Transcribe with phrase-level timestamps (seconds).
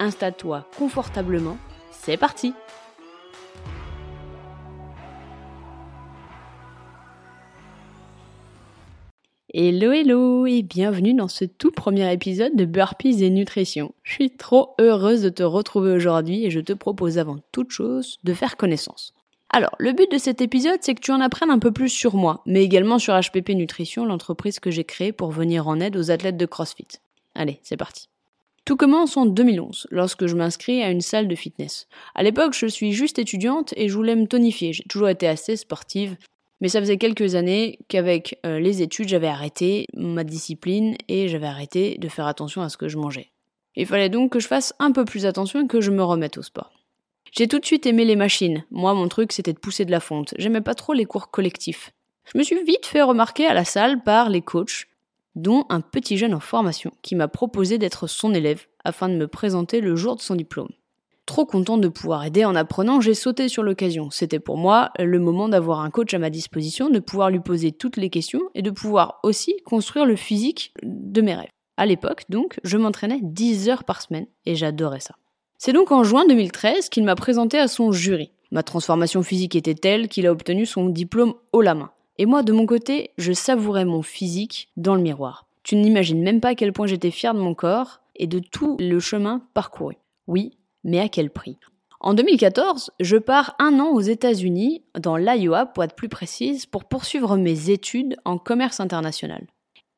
[0.00, 1.58] installe-toi confortablement,
[1.92, 2.52] c'est parti
[9.52, 13.92] Hello hello et bienvenue dans ce tout premier épisode de Burpees et Nutrition.
[14.04, 18.18] Je suis trop heureuse de te retrouver aujourd'hui et je te propose avant toute chose
[18.22, 19.12] de faire connaissance.
[19.52, 22.14] Alors, le but de cet épisode, c'est que tu en apprennes un peu plus sur
[22.14, 26.12] moi, mais également sur HPP Nutrition, l'entreprise que j'ai créée pour venir en aide aux
[26.12, 26.86] athlètes de CrossFit.
[27.34, 28.09] Allez, c'est parti.
[28.70, 31.88] Tout commence en 2011, lorsque je m'inscris à une salle de fitness.
[32.14, 34.72] À l'époque, je suis juste étudiante et je voulais me tonifier.
[34.72, 36.16] J'ai toujours été assez sportive,
[36.60, 41.48] mais ça faisait quelques années qu'avec euh, les études, j'avais arrêté ma discipline et j'avais
[41.48, 43.32] arrêté de faire attention à ce que je mangeais.
[43.74, 46.38] Il fallait donc que je fasse un peu plus attention et que je me remette
[46.38, 46.70] au sport.
[47.32, 48.64] J'ai tout de suite aimé les machines.
[48.70, 50.32] Moi, mon truc, c'était de pousser de la fonte.
[50.38, 51.90] J'aimais pas trop les cours collectifs.
[52.32, 54.86] Je me suis vite fait remarquer à la salle par les coachs
[55.34, 59.28] dont un petit jeune en formation qui m'a proposé d'être son élève afin de me
[59.28, 60.70] présenter le jour de son diplôme.
[61.26, 64.10] Trop content de pouvoir aider en apprenant, j'ai sauté sur l'occasion.
[64.10, 67.70] C'était pour moi le moment d'avoir un coach à ma disposition, de pouvoir lui poser
[67.70, 71.50] toutes les questions et de pouvoir aussi construire le physique de mes rêves.
[71.76, 75.14] À l'époque, donc, je m'entraînais 10 heures par semaine et j'adorais ça.
[75.56, 78.32] C'est donc en juin 2013 qu'il m'a présenté à son jury.
[78.50, 81.90] Ma transformation physique était telle qu'il a obtenu son diplôme haut la main.
[82.20, 85.46] Et moi, de mon côté, je savourais mon physique dans le miroir.
[85.62, 88.76] Tu n'imagines même pas à quel point j'étais fière de mon corps et de tout
[88.78, 89.96] le chemin parcouru.
[90.26, 90.52] Oui,
[90.84, 91.56] mais à quel prix?
[91.98, 96.84] En 2014, je pars un an aux États-Unis, dans l'Iowa pour être plus précise, pour
[96.84, 99.46] poursuivre mes études en commerce international.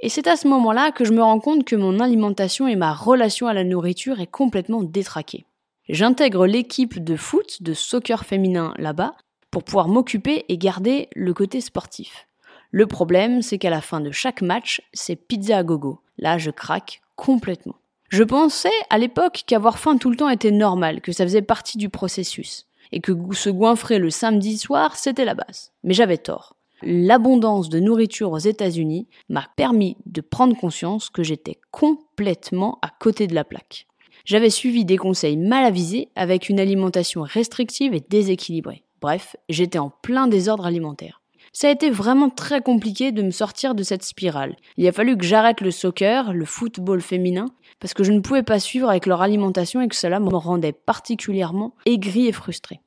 [0.00, 2.94] Et c'est à ce moment-là que je me rends compte que mon alimentation et ma
[2.94, 5.46] relation à la nourriture est complètement détraquée.
[5.88, 9.16] J'intègre l'équipe de foot, de soccer féminin là-bas,
[9.54, 12.26] pour pouvoir m'occuper et garder le côté sportif.
[12.72, 16.00] Le problème, c'est qu'à la fin de chaque match, c'est pizza à gogo.
[16.18, 17.76] Là, je craque complètement.
[18.08, 21.78] Je pensais à l'époque qu'avoir faim tout le temps était normal, que ça faisait partie
[21.78, 25.70] du processus, et que se goinfrer le samedi soir, c'était la base.
[25.84, 26.56] Mais j'avais tort.
[26.82, 33.28] L'abondance de nourriture aux États-Unis m'a permis de prendre conscience que j'étais complètement à côté
[33.28, 33.86] de la plaque.
[34.24, 38.84] J'avais suivi des conseils mal avisés avec une alimentation restrictive et déséquilibrée.
[39.04, 41.20] Bref, j'étais en plein désordre alimentaire.
[41.52, 44.56] Ça a été vraiment très compliqué de me sortir de cette spirale.
[44.78, 47.44] Il a fallu que j'arrête le soccer, le football féminin,
[47.80, 50.72] parce que je ne pouvais pas suivre avec leur alimentation et que cela me rendait
[50.72, 52.80] particulièrement aigri et frustré.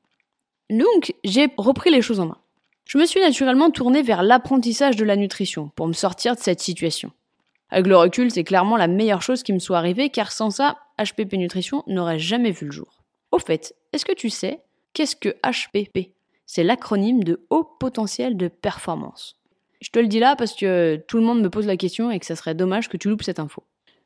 [0.71, 2.39] Donc, j'ai repris les choses en main.
[2.85, 6.61] Je me suis naturellement tournée vers l'apprentissage de la nutrition pour me sortir de cette
[6.61, 7.11] situation.
[7.69, 10.77] Avec le recul, c'est clairement la meilleure chose qui me soit arrivée car sans ça,
[10.97, 13.03] HPP Nutrition n'aurait jamais vu le jour.
[13.31, 14.61] Au fait, est-ce que tu sais
[14.97, 16.15] Qu'est-ce que HPP
[16.47, 19.35] C'est l'acronyme de Haut Potentiel de Performance.
[19.79, 22.17] Je te le dis là parce que tout le monde me pose la question et
[22.17, 23.61] que ça serait dommage que tu loupes cette info.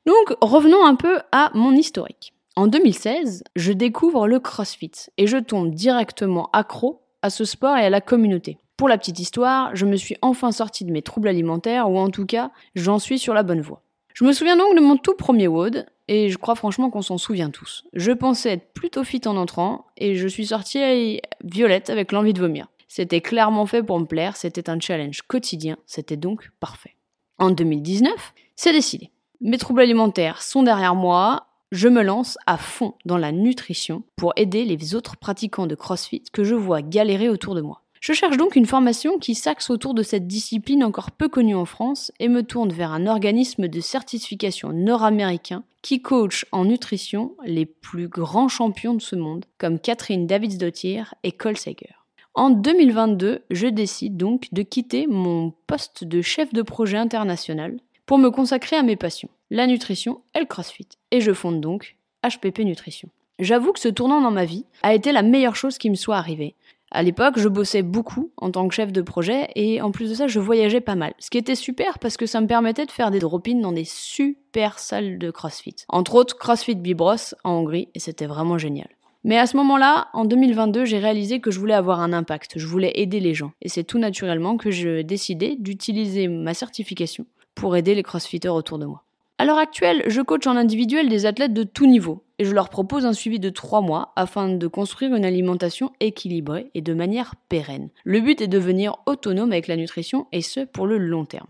[0.06, 2.34] Donc revenons un peu à mon historique.
[2.58, 7.86] En 2016, je découvre le CrossFit et je tombe directement accro à ce sport et
[7.86, 8.58] à la communauté.
[8.76, 12.10] Pour la petite histoire, je me suis enfin sorti de mes troubles alimentaires ou en
[12.10, 13.82] tout cas, j'en suis sur la bonne voie.
[14.22, 17.18] Je me souviens donc de mon tout premier WOD, et je crois franchement qu'on s'en
[17.18, 17.86] souvient tous.
[17.94, 22.40] Je pensais être plutôt fit en entrant, et je suis sortie violette avec l'envie de
[22.40, 22.68] vomir.
[22.88, 26.96] C'était clairement fait pour me plaire, c'était un challenge quotidien, c'était donc parfait.
[27.40, 28.14] En 2019,
[28.56, 29.10] c'est décidé.
[29.40, 34.34] Mes troubles alimentaires sont derrière moi, je me lance à fond dans la nutrition pour
[34.36, 37.82] aider les autres pratiquants de CrossFit que je vois galérer autour de moi.
[38.02, 41.66] Je cherche donc une formation qui s'axe autour de cette discipline encore peu connue en
[41.66, 47.68] France et me tourne vers un organisme de certification nord-américain qui coach en nutrition les
[47.68, 51.94] plus grands champions de ce monde, comme Catherine Davidsdottir et Cole Sager.
[52.34, 57.78] En 2022, je décide donc de quitter mon poste de chef de projet international
[58.08, 60.88] pour me consacrer à mes passions, la nutrition et le crossfit.
[61.12, 63.10] Et je fonde donc HPP Nutrition.
[63.38, 66.18] J'avoue que ce tournant dans ma vie a été la meilleure chose qui me soit
[66.18, 66.56] arrivée,
[66.92, 70.16] à l'époque, je bossais beaucoup en tant que chef de projet et en plus de
[70.16, 71.14] ça, je voyageais pas mal.
[71.20, 73.86] Ce qui était super parce que ça me permettait de faire des drop-ins dans des
[73.86, 75.78] super salles de CrossFit.
[75.88, 78.90] Entre autres, CrossFit Bibros en Hongrie et c'était vraiment génial.
[79.24, 82.66] Mais à ce moment-là, en 2022, j'ai réalisé que je voulais avoir un impact, je
[82.66, 83.52] voulais aider les gens.
[83.62, 88.80] Et c'est tout naturellement que j'ai décidé d'utiliser ma certification pour aider les crossfitters autour
[88.80, 89.04] de moi.
[89.42, 92.70] À l'heure actuelle, je coach en individuel des athlètes de tout niveau et je leur
[92.70, 97.34] propose un suivi de 3 mois afin de construire une alimentation équilibrée et de manière
[97.50, 97.90] pérenne.
[98.04, 101.48] Le but est de devenir autonome avec la nutrition et ce pour le long terme.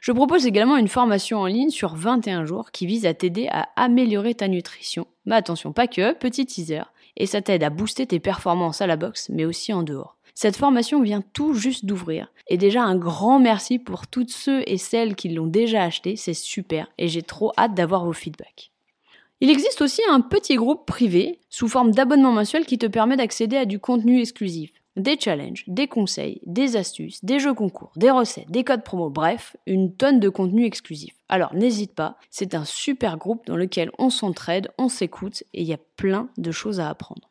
[0.00, 3.68] Je propose également une formation en ligne sur 21 jours qui vise à t'aider à
[3.76, 5.06] améliorer ta nutrition.
[5.26, 6.84] Mais attention, pas que, petit teaser,
[7.18, 10.15] et ça t'aide à booster tes performances à la boxe, mais aussi en dehors.
[10.38, 12.30] Cette formation vient tout juste d'ouvrir.
[12.46, 16.34] Et déjà un grand merci pour toutes ceux et celles qui l'ont déjà acheté, c'est
[16.34, 18.70] super et j'ai trop hâte d'avoir vos feedbacks.
[19.40, 23.56] Il existe aussi un petit groupe privé sous forme d'abonnement mensuel qui te permet d'accéder
[23.56, 24.72] à du contenu exclusif.
[24.96, 29.56] Des challenges, des conseils, des astuces, des jeux concours, des recettes, des codes promo, bref,
[29.66, 31.14] une tonne de contenu exclusif.
[31.30, 35.66] Alors n'hésite pas, c'est un super groupe dans lequel on s'entraide, on s'écoute et il
[35.66, 37.30] y a plein de choses à apprendre.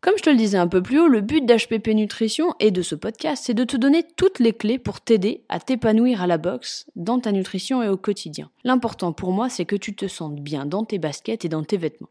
[0.00, 2.82] Comme je te le disais un peu plus haut, le but d'HPP Nutrition et de
[2.82, 6.38] ce podcast, c'est de te donner toutes les clés pour t'aider à t'épanouir à la
[6.38, 8.48] boxe, dans ta nutrition et au quotidien.
[8.62, 11.76] L'important pour moi, c'est que tu te sentes bien dans tes baskets et dans tes
[11.76, 12.10] vêtements.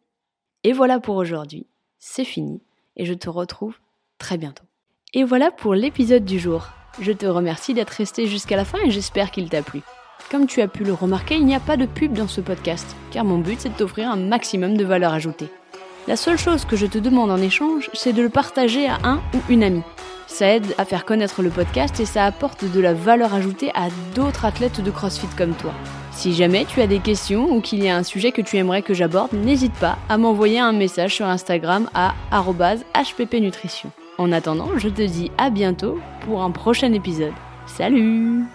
[0.65, 1.65] Et voilà pour aujourd'hui,
[1.97, 2.61] c'est fini,
[2.97, 3.77] et je te retrouve
[4.17, 4.65] très bientôt.
[5.13, 6.67] Et voilà pour l'épisode du jour.
[6.99, 9.81] Je te remercie d'être resté jusqu'à la fin et j'espère qu'il t'a plu.
[10.29, 12.97] Comme tu as pu le remarquer, il n'y a pas de pub dans ce podcast,
[13.11, 15.47] car mon but c'est de t'offrir un maximum de valeur ajoutée.
[16.07, 19.17] La seule chose que je te demande en échange, c'est de le partager à un
[19.33, 19.83] ou une amie.
[20.27, 23.89] Ça aide à faire connaître le podcast et ça apporte de la valeur ajoutée à
[24.15, 25.73] d'autres athlètes de CrossFit comme toi.
[26.11, 28.83] Si jamais tu as des questions ou qu'il y a un sujet que tu aimerais
[28.83, 33.91] que j'aborde, n'hésite pas à m'envoyer un message sur Instagram à hppnutrition.
[34.17, 37.33] En attendant, je te dis à bientôt pour un prochain épisode.
[37.65, 38.45] Salut